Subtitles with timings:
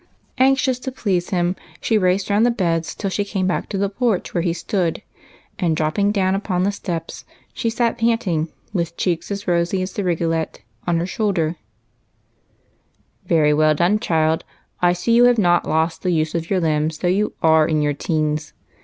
[0.39, 3.87] Anxious to please him, she raced round the beds till she came back to the
[3.87, 5.03] porch where he stood,
[5.59, 10.03] and, dropping down upon the steps, she sat panting, with cheeks as rosy as the
[10.03, 11.53] rigolette on her shoulders."
[13.27, 14.43] Very well done, child;
[14.81, 17.83] I see you have not lost the use of your limbs though you are in
[17.83, 18.53] your teens.